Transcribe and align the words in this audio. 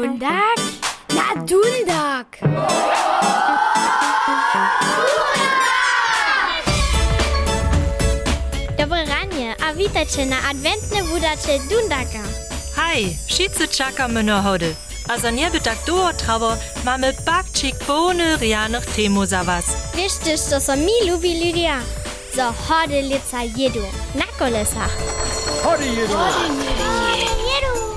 Mundak? 0.00 0.56
Na 1.12 1.34
Dundak! 1.44 2.40
Dobre 8.78 9.04
ranie, 9.04 9.54
a 9.66 9.74
witajcie 9.74 10.26
na 10.26 10.36
adwentne 10.50 11.02
wudacze 11.04 11.58
Dundaka. 11.70 12.22
Hej, 12.76 13.16
wszyscy 13.28 13.68
czekamy 13.68 14.22
na 14.22 14.42
hody. 14.42 14.74
A 15.08 15.18
za 15.18 15.30
nie 15.30 15.50
by 15.50 15.60
tak 15.60 15.78
długo 15.86 16.12
trwało, 16.12 16.56
mamy 16.84 17.12
bakcik 17.26 17.76
pełny 17.76 18.36
rianych 18.36 18.86
temu 18.86 19.26
za 19.26 19.44
was. 19.44 19.64
Wiesz 19.96 20.14
też, 20.14 20.40
to 20.50 20.60
są 20.60 20.76
mi 20.76 21.10
lubi 21.10 21.46
ludia. 21.46 21.78
Za 22.34 22.52
hody 22.52 23.02
lica 23.02 23.42
jedu. 23.56 23.82
Na 24.14 24.24
kolesach. 24.38 24.96
Hody 25.64 25.86
jedu! 25.86 26.14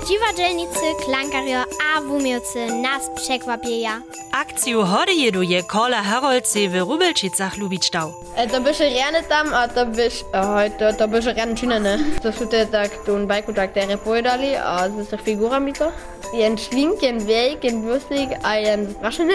Dziwadelnicy, 0.08 1.06
klankario 1.06 1.60
a 1.60 2.02
wumielcy 2.02 2.68
nas 2.68 3.10
przekłapieja. 3.16 4.02
Akciju 4.32 4.86
hody 4.86 5.14
jedu 5.14 5.42
je 5.42 5.64
Kola 5.64 6.04
Herolce 6.04 6.70
w 6.70 6.76
Rubelčicach 6.76 7.58
lubić 7.58 7.90
dał. 7.90 8.14
E, 8.36 8.48
to 8.48 8.62
byś 8.62 8.80
rjane 8.80 9.24
tam, 9.24 9.54
a 9.54 9.68
to 9.68 9.86
byś, 9.86 10.24
oh, 10.34 10.60
to, 10.80 10.94
to 10.94 11.08
byś 11.08 11.26
rjane 11.26 11.56
činene. 11.56 12.00
To 12.24 12.32
su 12.32 12.48
te 12.48 12.66
tak, 12.66 12.92
tu 13.06 13.28
bajku 13.28 13.54
tak 13.54 13.74
tere 13.74 13.98
pojedali, 13.98 14.56
a 14.56 14.90
z 14.90 15.10
tych 15.10 15.22
figurami 15.22 15.74
to. 15.74 15.92
Jen 16.34 16.58
šlink, 16.58 17.02
jen 17.02 17.20
wiejk, 17.20 17.64
jen 17.64 17.82
würstig, 17.82 18.38
a 18.44 18.56
jen 18.56 18.86
zbrašene. 18.86 19.34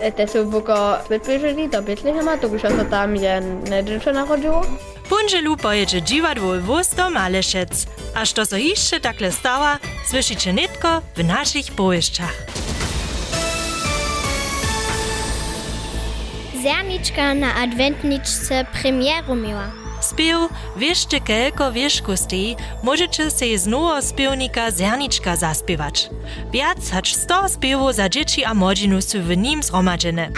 E, 0.00 0.12
te 0.12 0.28
su 0.28 0.50
vuko 0.50 0.96
vytběžili 1.10 1.68
do 1.68 1.82
Betlehema, 1.82 2.36
to 2.36 2.48
byś 2.48 2.62
se 2.62 2.84
tam 2.90 3.16
jen 3.16 3.64
nedjelče 3.64 4.12
narodziło. 4.12 4.62
Punželu 5.10 5.56
pojedzie 5.56 6.02
dziwadło 6.02 6.60
Wosto 6.60 7.10
Malešec. 7.10 7.86
A 8.14 8.24
što 8.24 8.46
so 8.46 8.56
jeszcze 8.56 9.00
takle 9.00 9.32
stała, 9.32 9.78
słyszycie 10.06 10.52
nitko 10.52 11.02
w 11.16 11.24
naszych 11.24 11.74
bołyszczach. 11.74 12.34
Zerniczka 16.62 17.34
na 17.34 17.54
adwentniczce 17.54 18.64
premieru 18.82 19.34
miała. 19.34 19.70
Spiew 20.00 20.50
Wieszcie 20.76 21.20
kelko 21.20 21.72
wieszkosti 21.72 22.56
możecie 22.82 23.30
się 23.30 23.58
znowu 23.58 24.02
spiewnika 24.02 24.70
Zerniczka 24.70 25.36
zaspiewać. 25.36 26.10
Wiac 26.52 26.90
hacz 26.90 27.14
100 27.14 27.48
spiewów 27.48 27.94
za 27.94 28.08
dzieci 28.08 28.44
a 28.44 28.54
młodzinu 28.54 29.02
su 29.02 29.22
w 29.22 29.36
nim 29.36 29.62
zgromadzene. 29.62 30.30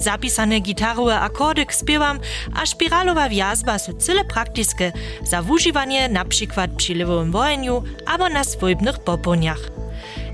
Zapisane 0.00 0.60
gitarowe 0.60 1.20
akordy 1.20 1.66
k 1.66 1.74
spiewam, 1.74 2.20
a 2.54 2.66
spiralowa 2.66 3.28
wjazba 3.28 3.78
su 3.78 3.92
cyle 3.92 4.24
praktiskie 4.24 4.92
za 5.24 5.40
używanie 5.40 6.08
na 6.08 6.24
przykład 6.24 6.70
przy 6.76 6.94
lewowym 6.94 7.32
wojeniu 7.32 7.82
albo 8.06 8.28
na 8.28 8.42
poponiach. 9.04 9.60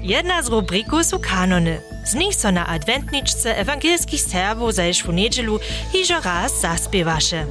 Jedna 0.03 0.43
z 0.43 0.49
rubrików 0.49 1.07
su 1.07 1.19
kanony. 1.19 1.81
Z 2.05 2.15
nich 2.15 2.35
so 2.35 2.53
na 2.53 2.67
adwentniczce 2.67 3.57
ewangelskich 3.57 4.21
Serbów 4.21 4.75
zajszł 4.75 5.13
niedzielu 5.13 5.59
hižo 5.93 6.21
raz 6.21 6.61
zaspiewaše. 6.61 7.47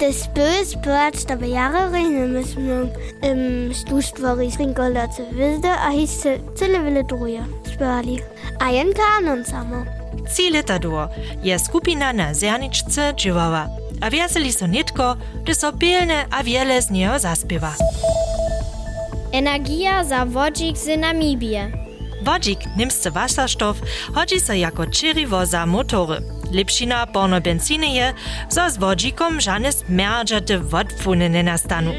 Das 0.00 0.28
Böse 0.34 0.76
Birds 0.76 1.26
da 1.26 1.34
Jahre 1.34 1.92
rein 1.92 2.32
müssen 2.32 2.90
im 3.22 3.74
Stustwori 3.74 4.50
Ringola 4.58 5.08
zu 5.08 5.22
Wilde, 5.32 5.70
a 5.70 5.90
hieße 5.90 6.38
Zillewille 6.54 7.04
Droja, 7.04 7.44
Spörli. 7.72 8.22
Ein 8.60 8.94
Kanon 8.94 9.44
samo. 9.44 9.97
Trzy 10.26 10.78
dło 10.80 11.08
je 11.42 11.58
skupina 11.58 12.12
na 12.12 12.34
Zerniczce 12.34 13.12
dżywała, 13.14 13.68
a 14.00 14.10
wieseli 14.10 14.52
so 14.52 14.66
nitko, 14.66 15.16
gdy 15.42 15.54
so 15.54 15.72
bielne 15.72 16.24
a 16.30 16.42
wiele 16.42 16.82
z 16.82 16.90
niego 16.90 17.18
zaspiewa. 17.18 17.74
Energia 19.32 20.04
za 20.04 20.26
wodzik 20.26 20.78
z 20.78 21.00
Namibie. 21.00 21.72
Wodzik, 22.22 22.60
niemscy 22.76 23.10
wasserstoff, 23.10 23.80
chodzi 24.14 24.40
so 24.40 24.52
jako 24.52 24.86
čirivo 24.86 25.46
za 25.46 25.66
motory. 25.66 26.22
Lepšina 26.52 27.06
porno 27.06 27.40
benziny 27.40 27.86
je, 27.94 28.14
zo 28.50 28.70
z 28.70 28.78
wodzikom 28.78 29.40
żane 29.40 29.72
smerdżate 29.72 30.58
wodfuny 30.58 31.30
nie 31.30 31.42
nastanu. 31.42 31.92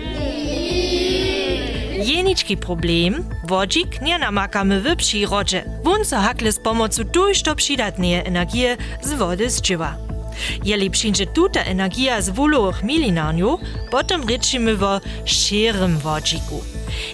Jeniczki 2.03 2.57
problem, 2.57 3.23
wodzik 3.47 4.01
nie 4.01 4.19
namakamy 4.19 4.81
w 4.81 4.95
przyrodzie. 4.95 5.63
Wun 5.83 6.05
so 6.05 6.19
hakle 6.19 6.51
z 6.51 6.59
pomocą 6.59 7.03
tujšto 7.03 7.55
przydatnej 7.55 8.13
energii 8.13 8.65
z 9.01 9.13
wody 9.13 9.49
zdziwa. 9.49 9.95
Jeli 10.63 10.89
przyjdzie 10.91 11.27
tuta 11.27 11.63
energia 11.63 12.21
z 12.21 12.29
wulowych 12.29 12.83
milinarniu, 12.83 13.59
potem 13.91 14.27
ryczymy 14.27 14.85
o 14.85 15.01
szyrym 15.25 15.97
wodziku. 15.97 16.63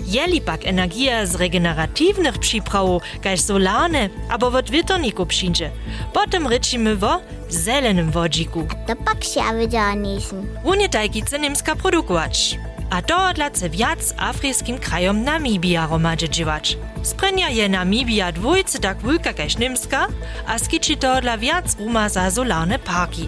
Jeli 0.06 0.42
pak 0.42 0.66
energia 0.66 1.26
z 1.26 1.36
regeneratywnych 1.36 2.38
przyprawów, 2.38 3.04
kaž 3.22 3.42
solarne, 3.42 4.10
albo 4.30 4.48
od 4.48 4.70
wietorniku 4.72 5.26
przyjdzie, 5.26 5.72
potem 6.14 6.48
ryczymy 6.48 6.98
o 7.02 7.22
zelenym 7.50 8.12
wodziku. 8.12 8.68
Da 8.88 8.96
pak 8.96 9.24
się 9.24 9.42
widziała 9.60 9.94
niesen. 9.94 10.48
Unie 10.64 10.90
tajkice 10.90 11.40
nimska 11.40 11.76
produkować. 11.76 12.58
A 12.96 13.02
to 13.02 13.34
dla 13.34 13.50
se 13.54 13.70
wiac 13.70 14.14
afryjskim 14.18 14.78
krajom 14.78 15.24
Namibia 15.24 15.88
romadže 15.88 16.30
dziwać. 16.30 16.78
Sprenja 17.04 17.50
je 17.50 17.70
Namibia 17.70 18.32
dwójce 18.32 18.80
tak 18.80 19.02
wulka 19.02 19.34
kaž 19.34 19.58
Nimska, 19.58 20.08
a 20.48 20.60
skiči 20.60 20.98
to 20.98 21.22
dla 21.22 21.38
wiac 21.38 21.76
ruma 21.80 22.10
za 22.10 22.32
solarne 22.32 22.80
parki. 22.80 23.28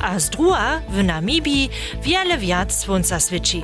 A 0.00 0.18
z 0.18 0.30
druga 0.30 0.80
w 0.88 1.04
Namibii 1.04 1.70
wiele 2.02 2.38
wiac 2.38 2.72
słońca 2.72 3.20
świeci. 3.20 3.62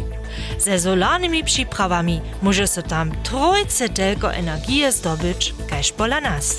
Ze 0.58 0.80
solarnymi 0.80 1.44
przyprawami 1.44 2.20
może 2.42 2.66
so 2.66 2.82
tam 2.82 3.12
trojce 3.22 3.88
tylko 3.88 4.34
energii 4.34 4.92
zdobyć, 4.92 5.54
kaž 5.70 5.92
pola 5.92 6.20
nas. 6.20 6.58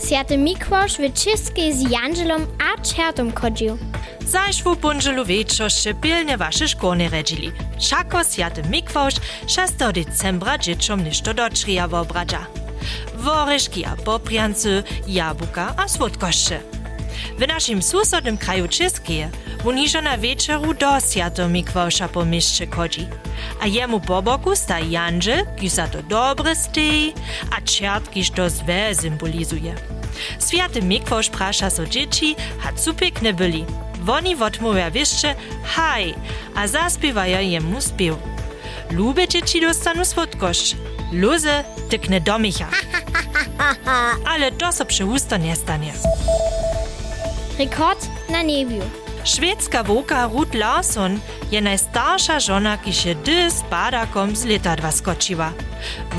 Sjate 0.00 0.38
Mikłosz 0.38 0.98
w 0.98 1.12
czystkie 1.12 1.74
z 1.74 1.90
Jangelom 1.90 2.46
a 2.58 2.82
Czertom 2.82 3.32
chodził. 3.32 3.78
Zaś 4.26 4.62
w 4.62 4.76
punżelu 4.76 5.24
wieczoście 5.24 5.94
pilnie 5.94 6.36
wasze 6.36 6.68
szkolne 6.68 7.08
redzili. 7.08 7.52
Szako 7.78 8.24
sjate 8.24 8.62
Mikwausz 8.62 9.14
6 9.46 9.72
decembra 9.94 10.58
dzieciom 10.58 11.04
ništo 11.04 11.34
dočrija 11.34 11.88
w 11.88 11.94
obradza. 11.94 12.46
Woreszki 13.14 13.84
a 13.84 13.96
popriancy, 13.96 14.82
jabłka 15.06 15.74
a 15.76 15.88
słodkoście. 15.88 16.79
W 17.40 17.48
naszym 17.48 17.82
susodnym 17.82 18.38
kraju 18.38 18.68
Czeskie 18.68 19.30
uniżo 19.64 20.02
na 20.02 20.18
wieczeru 20.18 20.74
do 20.74 21.00
Sjato 21.00 21.48
Mikwausza 21.48 22.08
po 22.08 22.24
mieście 22.24 22.66
chodzi. 22.66 23.06
A 23.60 23.66
jemu 23.66 24.00
po 24.00 24.22
boku 24.22 24.56
sta 24.56 24.80
Janże, 24.80 25.42
za 25.68 25.88
to 25.88 26.02
dobre 26.02 26.56
stej, 26.56 27.14
a 27.56 27.60
czert, 27.60 28.10
kiż 28.10 28.30
to 28.30 28.50
złe 28.50 28.94
symbolizuje. 28.94 29.74
Święty 30.48 30.82
Mikwausz 30.82 31.28
prasza 31.28 31.70
so 31.70 31.86
dzieci, 31.86 32.36
a 32.64 32.72
cu 32.72 32.94
piękne 32.94 33.32
byli. 33.32 33.64
Woni 34.00 34.36
odmówia 34.36 34.90
jeszcze 34.94 35.34
haj, 35.64 36.14
a 36.54 36.66
zaspiewają 36.66 37.40
jemu 37.40 37.80
spiew. 37.80 38.16
Lube 38.90 39.28
dzieci 39.28 39.60
dostanu 39.60 40.04
słodkość. 40.04 40.76
Luze 41.12 41.64
tykne 41.88 42.20
do 42.20 42.38
micha. 42.38 42.68
Ale 44.32 44.52
to 44.52 44.72
so 44.72 44.84
przy 44.84 45.06
usto 45.06 45.36
nie 45.36 45.56
stanie. 45.56 45.92
Rekord 47.60 47.98
na 48.28 48.42
Nebiju. 48.42 48.82
Švedska 49.24 49.82
voka 49.82 50.30
Ruth 50.32 50.56
Larson 50.56 51.20
je 51.50 51.60
najstarša 51.60 52.38
žena, 52.40 52.78
ki 52.80 52.88
še 52.88 53.12
D 53.20 53.52
s 53.52 53.60
padakom 53.68 54.32
z 54.32 54.48
leta 54.48 54.72
2 54.80 54.88
skočiva. 54.88 55.50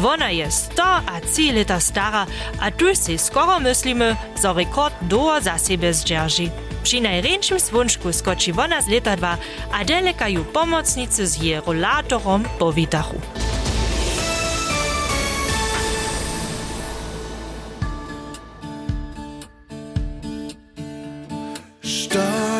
Ona 0.06 0.30
je 0.30 0.46
103 0.46 1.50
leta 1.58 1.80
stara, 1.82 2.28
a 2.62 2.70
tu 2.70 2.94
si 2.94 3.18
skoro 3.18 3.58
mislimo, 3.60 4.14
za 4.38 4.54
rekord 4.54 4.94
dolgo 5.02 5.42
za 5.42 5.58
sebe 5.58 5.90
zdrži. 5.90 6.52
Pri 6.86 7.02
najrenšem 7.02 7.58
svunčku 7.58 8.14
skoči 8.14 8.54
ona 8.54 8.78
z 8.78 8.94
leta 8.94 9.18
2, 9.18 9.36
a 9.74 9.84
deleka 9.84 10.30
ju 10.30 10.46
pomocnice 10.54 11.26
z 11.26 11.42
je 11.42 11.62
rolatorom 11.66 12.46
po 12.62 12.70
vitahu. 12.70 13.18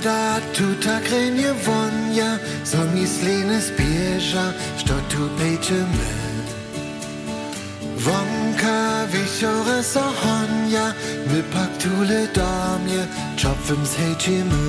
Da 0.04 0.40
tu 0.54 0.76
tak 0.84 1.04
renje 1.12 1.54
vonja, 1.66 2.38
so 2.66 2.78
mi 2.94 3.08
slene 3.08 3.62
zbieża, 3.62 4.54
što 4.78 4.94
tu 5.10 5.20
med. 5.70 6.22
Wonka 7.98 9.06
wieczore 9.12 9.84
so 9.84 10.02
honja, 10.22 10.94
my 11.28 11.44
pak 11.54 11.70
tule 11.78 12.28
do 12.36 12.80
mnie, 12.84 13.08
czopwym 13.36 13.86
zhejczymy. 13.86 14.64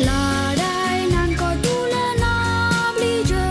Ladaj 0.00 0.98
nanko 1.12 1.48
tule 1.62 2.06
na 2.20 2.36
blidzie, 2.96 3.48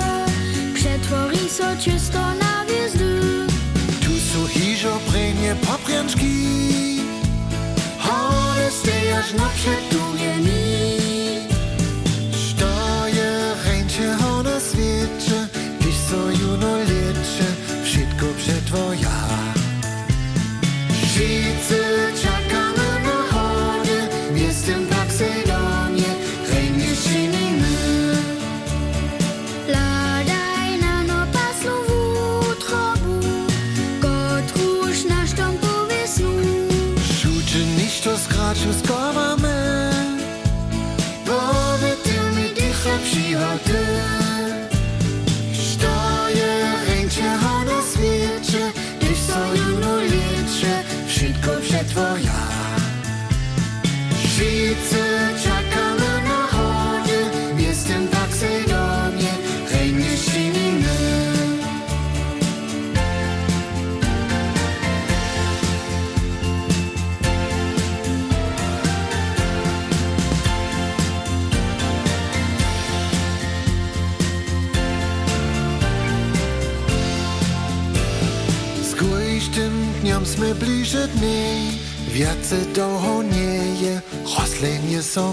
przetwori 0.73 1.49
so 1.49 1.67
czysto 1.83 2.19
na 2.19 2.65
wjezdy. 2.67 3.21
Tu 4.03 4.13
su 4.29 4.47
hižo 4.47 4.99
prenje 5.11 5.55
poprjančki, 5.55 6.28
należna 9.19 9.49
przytul. 9.55 10.08
Viace 82.19 82.59
dlho 82.75 83.23
nie 83.23 83.63
je, 83.79 84.01
roslenie 84.27 84.99
so 85.03 85.31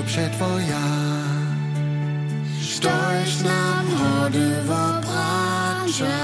Objet 0.00 0.32
voyage 0.38 0.76
Storch 2.60 3.44
nam 3.44 3.84
Hordeva 3.98 5.00
Brancha 5.00 6.20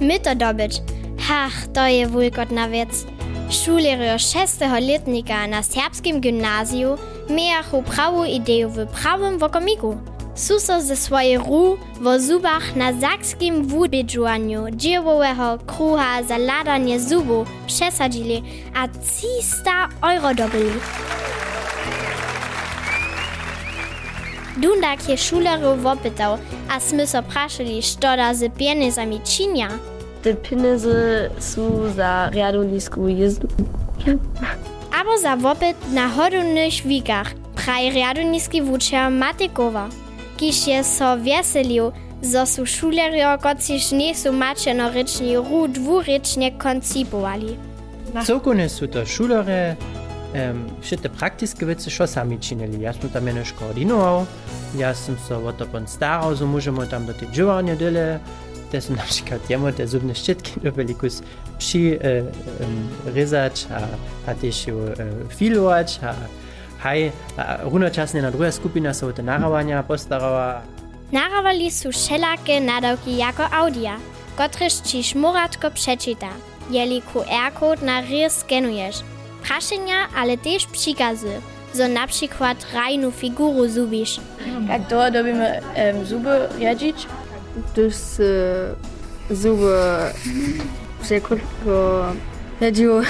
Mytodobyć. 0.00 0.82
Ach, 1.30 1.66
to 1.72 1.80
je 1.80 2.06
wulgotnawiec. 2.06 3.04
Šulerijo 3.50 4.18
šestého 4.18 4.78
letnika 4.78 5.46
na 5.46 5.62
serbskim 5.62 6.20
gymnaziju 6.20 6.96
mejahu 7.28 7.82
pravu 7.82 8.24
ideju 8.24 8.68
v 8.68 8.86
pravem 8.86 9.38
vokomiku. 9.38 10.15
Suso 10.36 10.80
ze 10.80 10.96
swojej 10.96 11.38
ru 11.38 11.78
wo 12.00 12.20
zubach 12.20 12.76
na 12.76 12.92
zakskim 12.92 13.64
wubidżuaniu 13.64 14.66
dziełowego 14.70 15.58
kruha 15.66 16.22
za 16.22 16.38
ladanie 16.38 17.00
zubów 17.00 17.48
przesadzili, 17.66 18.42
a 18.74 18.88
300 18.88 19.88
euro 20.02 20.34
dobyli. 20.34 20.80
Dundak 24.56 25.08
je 25.08 25.16
šulerov 25.16 25.80
wopytał, 25.80 26.38
a 26.68 26.80
smy 26.80 27.06
so 27.06 27.22
praszili, 27.22 27.82
što 27.82 28.16
da 28.16 28.34
z 28.34 28.52
pieniędzmi 28.58 29.20
činia. 29.24 29.68
Te 30.22 30.34
pieniądze 30.34 31.30
są 31.38 31.88
za 31.96 32.30
riadonisku 32.30 33.08
jezdu. 33.08 33.48
Abo 35.00 35.18
za 35.18 35.36
wopyt 35.36 35.76
na 35.92 36.08
hodownych 36.08 36.86
wikach 36.86 37.34
praj 37.54 37.90
riadoniski 37.90 38.62
wučer 38.62 39.10
Matikowa, 39.10 39.88
kiž 40.36 40.66
je 40.66 40.84
so 40.84 41.16
veselił, 41.16 41.92
zo 42.22 42.46
su 42.46 42.66
šulerjo, 42.66 43.38
kociž 43.42 43.92
nisu 43.92 44.32
mačeno-rečni 44.32 45.36
ru 45.36 45.66
dvurečne 45.68 46.58
koncipowali. 46.58 47.56
Cokone 48.26 48.68
su 48.68 48.86
to 48.86 49.06
šulere, 49.06 49.76
um, 49.76 50.64
všette 50.80 51.08
praktiske 51.08 51.66
veci, 51.66 51.90
čo 51.90 52.06
sami 52.06 52.40
činili. 52.40 52.82
Ja 52.82 52.92
som 52.92 53.10
tam 53.10 53.26
jenož 53.26 53.52
koordinoval, 53.52 54.26
ja 54.78 54.94
som 54.94 55.16
sa 55.28 55.38
o 55.38 55.52
to 55.52 55.66
pon 55.66 55.86
staral, 55.86 56.36
so 56.36 56.46
môžeme 56.46 56.86
tam 56.88 57.06
do 57.06 57.12
tej 57.12 57.28
džuvárne 57.32 57.76
dole, 57.76 58.20
te 58.72 58.80
som 58.80 58.96
napríklad 59.00 59.40
jemu 59.48 59.72
te 59.72 59.86
zubné 59.86 60.14
štítky 60.14 60.60
dobili 60.64 60.94
kus 60.94 61.22
psi 61.58 61.96
e, 62.00 62.24
um, 62.64 62.88
rezać, 63.14 63.68
a, 63.70 63.84
a 64.26 64.30
tiež 64.34 64.56
ju 64.68 64.76
haj, 66.00 66.45
a 67.36 67.66
runočasne 67.66 68.22
na 68.22 68.30
druhá 68.30 68.52
skupina 68.52 68.94
sa 68.94 69.06
o 69.08 69.12
te 69.12 69.22
naravania 69.22 69.82
postarała, 69.82 70.62
Narawali 71.12 71.70
su 71.70 71.92
wszelakie 71.92 72.60
nadawki 72.60 73.16
jako 73.16 73.52
audia, 73.52 73.96
kotryż 74.36 74.74
ci 74.74 75.04
szmuratko 75.04 75.70
przeczyta. 75.70 76.28
Jeli 76.70 77.02
QR-kod 77.02 77.82
na 77.82 78.00
rys 78.00 78.32
skenujesz. 78.32 78.96
Praszenia, 79.42 79.94
ale 80.16 80.38
też 80.38 80.66
przykazy, 80.66 81.40
zo 81.74 81.88
na 81.88 82.06
przykład 82.06 82.66
rajnu 82.74 83.10
figuru 83.10 83.68
zubisz. 83.68 84.20
Jak 84.68 84.88
to 84.88 85.10
dobimy 85.10 85.60
um, 85.94 86.04
zuby 86.04 86.48
jedzić? 86.58 87.06
Gdyż 87.72 87.94
se 87.94 88.24
zuby 89.30 89.76
się 91.08 91.20
krótko 91.20 92.04
jedziło, 92.60 93.00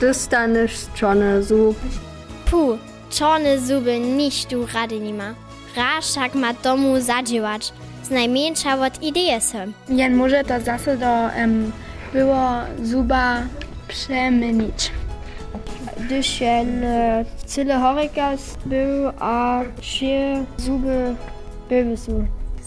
dostaniesz 0.00 0.86
czarny 0.94 1.42
zub. 1.42 1.76
Puh, 2.54 2.78
czarne 3.10 3.58
zuby 3.58 4.00
niż 4.00 4.44
tu 4.44 4.66
rady 4.74 5.00
nie 5.00 5.14
ma. 5.14 5.34
Raszak 5.76 6.34
ma 6.34 6.52
domu 6.54 7.00
zadziewać, 7.00 7.72
z 8.02 8.10
najmniejsza 8.10 8.86
od 8.86 9.02
idei 9.02 9.40
są. 9.40 9.58
Jen 9.88 10.14
może 10.14 10.44
to 10.44 10.60
zase 10.60 10.96
do 10.96 11.06
um, 11.38 11.72
było 12.12 12.50
zuba 12.82 13.42
przemienić. 13.88 14.90
Gdyż 16.00 16.40
jen 16.40 16.84
e, 16.84 17.24
cyle 17.46 17.78
horykas 17.78 18.40
był, 18.66 19.12
a 19.20 19.60
trzy 19.80 20.44
zuby 20.56 21.14
były 21.68 21.96
su. 21.96 22.24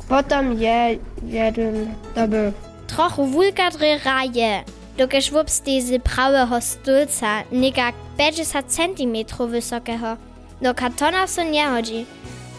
Potem 0.09 0.61
je 0.61 0.97
jeden 1.23 1.93
dobył. 2.15 2.51
Trochu 2.87 3.25
wulkadry 3.25 3.99
raje, 4.05 4.63
dokeż 4.97 5.31
wups 5.31 5.61
diese 5.61 5.99
prawego 5.99 6.61
stulca, 6.61 7.43
nikak 7.51 7.95
50 8.17 8.65
cm 8.67 9.47
wysokego. 9.47 10.17
Do 10.61 10.73
kartona 10.73 11.27
so 11.27 11.43
nie 11.43 11.65
chodzi, 11.67 12.05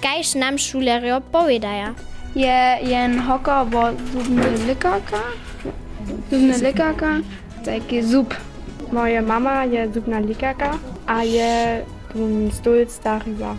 kajż 0.03 0.35
nam 0.35 0.59
szulerio 0.59 1.21
powiedaja. 1.21 1.95
Je 2.37 2.79
jen 2.83 3.19
hoko 3.21 3.67
bo 3.67 3.83
zubny 4.13 4.67
lekarka. 4.67 5.21
Zubny 6.31 6.59
lekarka, 6.59 7.21
taki 7.65 8.03
zub. 8.03 8.35
Moja 8.93 9.23
mama 9.23 9.65
je 9.65 9.93
zubna 9.95 10.21
lekarka, 10.21 10.79
a 11.07 11.25
je 11.25 11.83
stulc 12.53 12.99
darüber. 13.05 13.55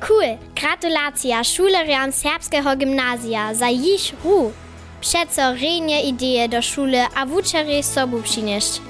Cool, 0.00 0.38
gratulacja 0.54 1.44
szulerian 1.44 2.12
serbskiego 2.12 2.76
gimnazja 2.76 3.54
za 3.54 3.68
ich 3.68 4.14
ru. 4.24 4.52
Przeco 5.00 5.54
renie 5.54 6.02
idee 6.02 6.48
do 6.48 6.62
szule, 6.62 7.06
a 7.16 7.26
wuczeri 7.26 7.82
sobu 7.82 8.22
przynieść. 8.22 8.80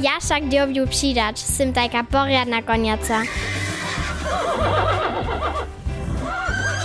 Ja 0.00 0.16
však 0.16 0.48
dobiu 0.48 0.88
přidať, 0.88 1.36
som 1.36 1.76
taká 1.76 2.00
poriadna 2.08 2.64
koniaca. 2.64 3.28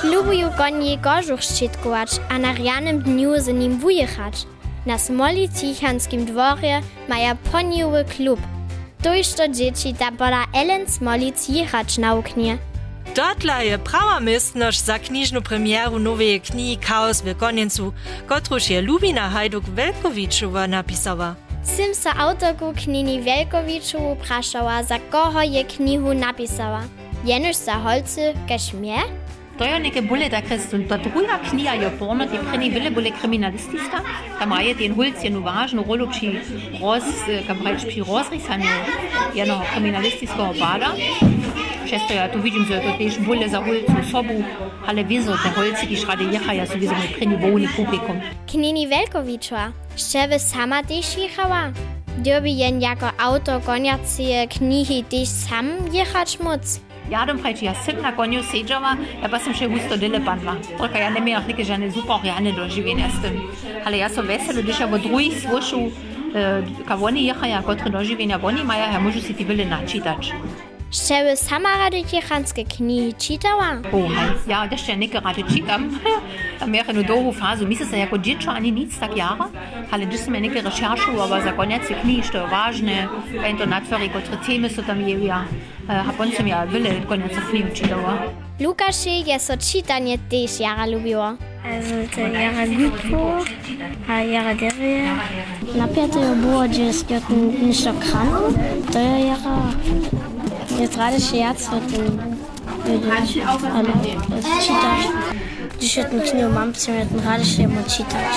Lubujú 0.03 0.51
konie 0.60 1.00
kožuch 1.00 1.39
ščitkovač 1.39 2.20
a 2.27 2.36
na 2.36 2.51
rianym 2.51 3.00
dniu 3.08 3.39
z 3.39 3.55
nim 3.55 3.79
vujechać. 3.79 4.44
Na 4.86 5.00
smoli 5.00 5.48
Cichanskim 5.50 6.27
dworze 6.27 6.84
maja 7.08 7.39
poniuły 7.51 8.05
klub. 8.05 8.39
Tuż 9.00 9.27
to 9.34 9.48
dzieci 9.48 9.94
ta 9.94 10.12
poda 10.12 10.44
Ellen 10.53 10.88
Smolic 10.88 11.50
jechać 11.50 11.98
nauknie. 11.98 12.75
Dotla 13.13 13.62
je 13.62 13.77
prava 13.77 14.19
mestnož 14.19 14.77
za 14.77 14.97
knjižno 14.97 15.41
premijeru 15.41 16.00
nove 16.00 16.39
knjige 16.39 16.81
Kaos 16.81 17.24
v 17.24 17.33
Konjencu, 17.33 17.93
kotruž 18.27 18.69
je 18.69 18.81
Lubina 18.81 19.29
Hajduk 19.29 19.63
Velkovičova 19.75 20.67
napisała. 20.67 21.35
Sim 21.65 21.93
sa 21.93 22.13
autorku 22.17 22.74
knjini 22.83 23.21
Velkovičovu 23.21 24.15
prašała, 24.15 24.83
za 24.83 25.00
koho 25.12 25.41
je 25.41 25.63
knjihu 25.63 26.13
napisała. 26.13 26.81
Jenusz 27.25 27.57
za 27.57 27.74
Holce 27.74 28.33
Kašmir? 28.47 29.25
To 29.57 29.63
je 29.63 29.79
nekaj 29.79 30.01
bolje, 30.01 30.29
da 30.29 30.38
je 30.38 30.88
ta 30.89 30.97
druga 30.97 31.39
knjiga, 31.50 31.74
jo 31.74 31.89
porno, 32.00 32.25
ti 32.25 32.38
prvi 32.51 32.69
bili 32.69 32.89
bolj 32.89 33.12
kriminalistična, 33.21 34.01
tam 34.39 34.51
je 34.62 34.75
ten 34.75 34.95
Hulc 34.95 35.24
je 35.24 35.31
važno 35.39 35.83
rolo 35.88 36.07
pri, 36.12 36.39
roz, 36.81 37.03
kam 37.47 37.67
reč, 37.67 37.81
pri 37.81 38.03
razrisanju 38.07 38.67
jednog 39.35 39.59
kriminalističnega 39.74 40.43
opada. 40.43 40.91
Bada. 41.86 41.89
Često 41.89 42.13
ja 42.13 42.27
tu 42.27 42.42
vidim, 42.42 42.65
že 42.65 42.74
je 42.74 42.82
to 42.82 42.92
tež 42.98 43.18
bolje 43.25 43.50
za 43.50 43.60
hulcu 43.62 44.10
sobu, 44.12 44.44
ale 44.88 45.04
vizo, 45.04 45.38
te 45.38 45.50
holci, 45.50 45.88
ki 45.88 45.96
šrade 45.96 46.24
jehaja, 46.34 46.65
so 46.65 46.77
vizo 46.77 46.94
mi 46.94 47.08
preni 47.13 47.38
volni 47.38 47.68
publikum. 47.75 48.18
Knini 48.50 48.88
Velkovičova, 48.88 49.72
šče 49.98 50.27
vy 50.27 50.39
sama 50.39 50.84
tež 50.84 51.18
jechała? 51.18 51.72
Derby 52.18 52.50
jen 52.50 52.82
jako 52.82 53.12
autor 53.20 53.62
goniacie 53.62 54.48
knihy 54.48 55.04
też 55.04 55.27
sam 55.27 55.68
jechać 55.92 56.39
moc. 56.39 56.80
Ja 57.12 57.25
dam 57.25 57.38
frajči, 57.38 57.65
ja 57.65 57.75
sem 57.75 58.01
na 58.01 58.12
konju 58.12 58.42
sedžava, 58.44 58.98
ja 59.22 59.30
pa 59.30 59.38
sem 59.39 59.54
še 59.54 59.68
husto 59.70 59.98
dele 59.98 60.20
padla. 60.25 60.56
Troka 60.77 60.98
ja 60.98 61.10
ne 61.10 61.20
imela 61.22 61.44
neke 61.46 61.62
žene 61.63 61.92
super 61.92 62.18
realne 62.24 62.51
doživljenja 62.51 63.10
s 63.13 63.22
tem. 63.22 63.36
Ale 63.86 63.98
ja 63.98 64.10
so 64.10 64.24
veselo, 64.25 64.63
da 64.65 64.74
še 64.74 64.89
v 64.89 64.98
drugih 65.04 65.38
svošu, 65.38 65.92
ka 66.88 66.98
oni 66.98 67.27
jechaja, 67.27 67.62
kotre 67.62 67.92
doživljenja 67.94 68.39
oni 68.42 68.62
imajo, 68.62 68.89
ja 68.94 69.00
možu 69.00 69.22
si 69.22 69.34
ti 69.34 69.46
bile 69.46 69.65
načitać. 69.65 70.34
Šeły 70.92 71.36
sama 71.38 71.77
rady 71.77 71.98
jechanskie 72.13 72.65
knihy 72.65 73.13
czytała? 73.13 73.72
O, 73.92 74.10
hej, 74.10 74.30
ja 74.48 74.65
jeszcze 74.72 74.98
nie 74.98 75.08
rady 75.08 75.44
czytam. 75.44 76.00
A 76.60 76.65
miałem 76.65 76.88
jedną 76.88 77.04
długą 77.04 77.32
fazę. 77.32 77.65
Myślę, 77.65 77.86
że 77.86 77.98
jako 77.98 78.18
dziecko 78.18 78.51
ani 78.51 78.72
nic 78.72 79.00
tak 79.00 79.18
jara, 79.18 79.50
ale 79.92 80.06
gdzieś 80.06 80.27
mnie 80.27 80.42
nie 80.42 80.62
recherchu, 80.62 81.22
aber 81.22 81.44
za 81.44 81.51
koniec 81.51 81.84
knihy, 82.01 82.30
to 82.32 82.38
jest 82.38 82.51
ważne, 82.51 83.08
wenn 83.42 83.58
to 83.58 83.65
natwory, 83.65 84.10
które 84.10 84.38
temy 84.38 84.70
są 84.70 84.84
tam 84.84 85.01
jewia. 85.10 85.46
A 85.88 86.13
potem 86.18 86.48
ja 86.48 86.68
wiele 86.68 86.89
koniec 87.01 87.32
knihy 87.50 87.72
czytała. 87.72 88.18
Lukasz 88.60 89.06
je 89.25 89.39
so 89.39 89.54
czytanie 89.58 90.18
też 90.18 90.60
jara 90.60 90.86
lubiła. 90.86 91.36
Also 91.65 91.96
to 92.15 92.22
jara 92.22 92.68
gutpo, 92.68 93.38
a 94.10 94.22
jara 94.22 94.56
derie. 94.56 95.04
Na 95.75 95.88
piątej 95.88 96.36
było, 96.36 96.74
że 96.74 96.82
jest 96.82 97.06
ništo 97.62 97.94
kranu, 97.94 98.39
to 98.94 99.00
je 99.00 99.20
jara. 99.27 99.72
Jetzt 100.79 100.96
gerade 100.96 101.22
Scherz 101.22 101.72
mit 101.72 101.91
dem. 101.91 102.20
Ähm, 102.88 103.01
Hallo, 103.74 103.89
das 104.29 104.39
ist 104.39 104.67
Cheetah. 104.67 105.00
Dzisiaj 105.79 106.05
knio 106.32 106.50
mam 106.50 106.74
przymiotny 106.74 107.22
harszy, 107.22 107.67
bo 107.67 107.89
czytać. 107.89 108.34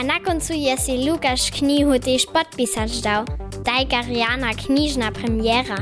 A 0.00 0.02
na 0.02 0.20
końcu 0.20 0.52
jest 0.52 0.88
i 0.88 1.08
Lukasz 1.10 1.50
Knihu, 1.50 1.98
też 1.98 2.26
podpisać 2.26 3.00
dał. 3.00 3.24
Daj 3.64 3.86
Gariana 3.86 4.54
Kniżna 4.54 5.12
premiera. 5.12 5.76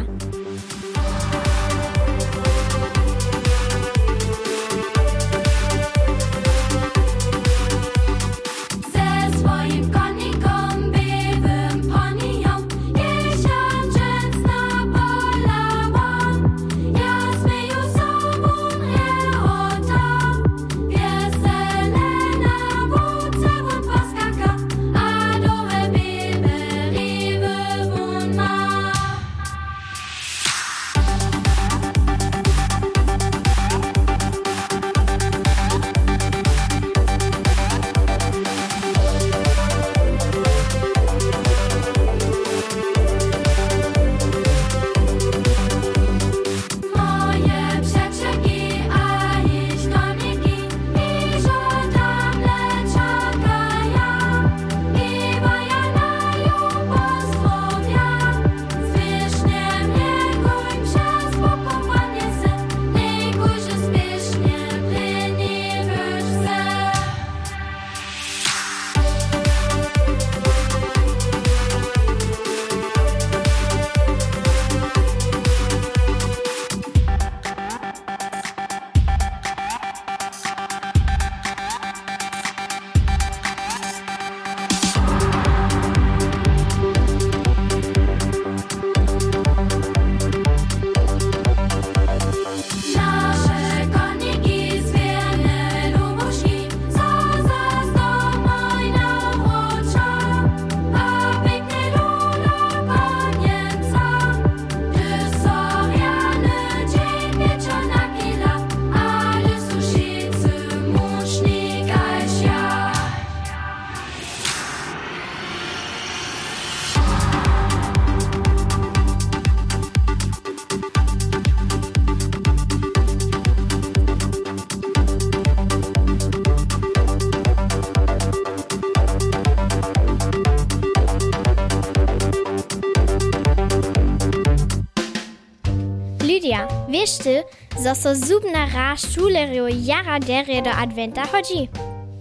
Że 137.95 138.01
so 138.01 138.27
zubna 138.27 138.67
ra 138.67 138.97
szulerio 138.97 139.69
jara 139.69 140.19
derie 140.19 140.63
do 140.63 140.71
adventa 140.71 141.27
chodzi? 141.27 141.69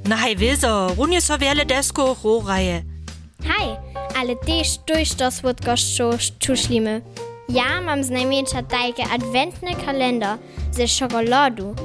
Na 0.05 0.17
hej 0.17 0.35
wieso, 0.35 0.87
runie 0.97 1.21
so 1.21 1.37
wiele 1.37 1.65
desko 1.65 2.15
roraje. 2.23 2.83
Hej, 3.43 3.75
ale 4.17 4.35
też 4.35 4.77
durch 4.87 5.15
to 5.15 5.31
słodkością 5.31 6.09
czuszlimy. 6.39 7.01
Ja 7.49 7.81
mam 7.81 8.03
znajmniejsza 8.03 8.63
tajke 8.63 9.03
adwentny 9.03 9.75
kalender 9.85 10.37
ze 10.71 10.87
czekoladu. 10.87 11.75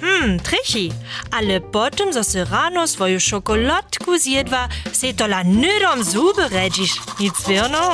Hmm, 0.00 0.40
trichi, 0.40 0.92
ale 1.30 1.60
potem, 1.60 2.12
zo 2.12 2.24
se 2.24 2.44
rano 2.44 2.86
swoją 2.86 3.18
czekoladku 3.18 4.18
zjedwa, 4.18 4.68
se 4.92 5.14
to 5.14 5.24
la 5.24 5.42
nydom 5.44 6.04
zuby 6.04 6.48
redzisz. 6.48 7.00
Nic 7.20 7.34
wierno? 7.48 7.92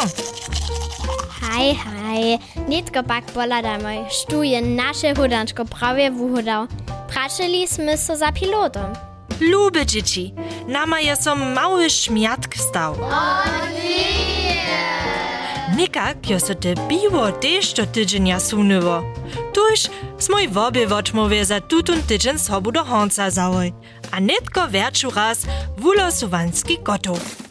Hej, 1.43 1.75
hej, 1.75 2.39
nitko 2.69 3.03
pak 3.03 3.25
poladamy. 3.25 4.05
Stuje 4.11 4.63
nasze 4.63 5.15
hudanczko 5.15 5.65
prawie 5.65 6.11
wuhodał. 6.11 6.67
Praczyliśmy 7.09 7.99
so 7.99 8.17
za 8.17 8.33
pilotem. 8.33 8.93
Lube 9.41 9.87
dzieci, 9.87 10.35
nama 10.69 11.01
je 11.01 11.17
so 11.17 11.35
mały 11.35 11.91
szmiatk 11.91 12.57
stał. 12.57 12.95
Nikak 15.77 16.31
jo 16.31 16.41
so 16.41 16.55
te 16.55 16.75
piwo 16.89 17.33
też 17.33 17.73
do 17.73 17.87
tydzienia 17.87 18.41
sunyło. 18.41 19.03
Tuż 19.55 19.81
smoj 20.19 20.49
wobie 20.49 20.87
woczmowie 20.87 21.45
za 21.45 21.61
tutun 21.61 22.03
tydzień 22.03 22.39
sobu 22.39 22.73
do 22.73 22.85
honca 22.85 23.31
załoj. 23.31 23.73
A 24.11 24.19
nitko 24.21 24.69
werczu 24.69 25.11
raz 25.11 25.39
wulosowanski 25.79 26.79
gotów. 26.79 27.48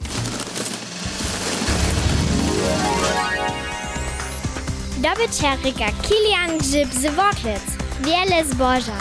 Dobyciarika 5.07 5.85
Kilian 6.01 6.57
Grzyb 6.57 6.93
z 6.93 7.15
Woklic. 7.15 7.63
Wiele 7.99 8.45
zboża. 8.45 8.97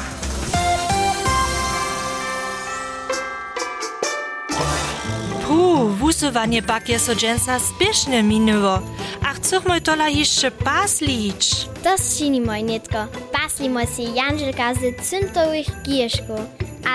Puh, 5.47 5.99
wusowanie 5.99 6.63
pak 6.63 6.89
je 6.89 6.99
so 6.99 7.15
dżęsa 7.15 7.59
spiesznie 7.59 8.23
minęło. 8.23 8.81
A 9.23 9.33
chcemy 9.33 9.81
tola 9.81 10.09
jeszcze 10.09 10.51
paslicz. 10.51 11.67
To 11.85 11.99
sčini 11.99 12.41
moj 12.41 12.63
nitko. 12.65 13.07
Paslimo 13.33 13.81
si 13.87 14.15
Janželka 14.15 14.75
z 14.75 15.09
cyntowych 15.11 15.67
gieszków. 15.83 16.41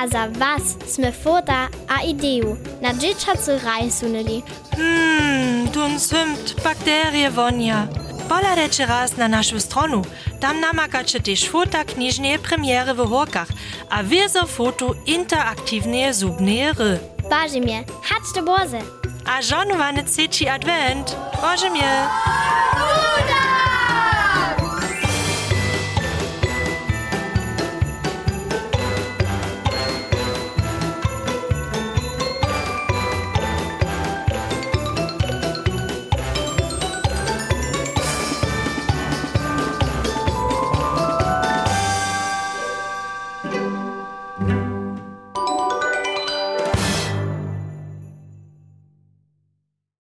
A 0.02 0.08
za 0.08 0.28
was 0.28 0.64
sme 0.88 1.12
fota 1.12 1.68
a 1.88 2.02
ideju 2.02 2.58
na 2.82 2.94
dzieciacy 2.94 3.60
raj 3.60 3.92
sunęli. 3.92 4.44
Hmm, 4.78 5.68
tun 5.68 6.00
symt 6.00 6.56
bakterie 6.64 7.32
wonia. 7.32 7.88
Poladajcie 8.32 8.86
raz 8.86 9.18
na 9.18 9.28
naszą 9.28 9.60
stronę. 9.60 10.02
Tam 10.40 10.60
namakacie 10.60 11.20
też 11.20 11.50
fota 11.50 11.84
kniżnej 11.84 12.40
premiery 12.40 12.94
w 12.94 13.10
Horkach, 13.10 13.48
a 13.90 14.04
wiezo 14.04 14.48
foto 14.48 14.96
interaktywne 15.06 16.14
zubne 16.14 16.74
ry. 16.74 17.00
Barzy 17.30 17.62
mnie, 17.62 17.84
hacz 18.04 18.36
do 18.36 18.44
boze. 18.44 18.80
A 19.26 19.42
żonowany 19.42 20.04
trzeci 20.04 20.48
advent. 20.48 21.16
Boże 21.42 21.70
mnie. 21.70 22.08